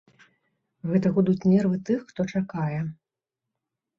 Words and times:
Гэта 0.91 1.09
гудуць 1.17 1.47
нервы 1.51 1.77
тых, 1.89 2.01
хто 2.11 2.21
чакае. 2.39 2.79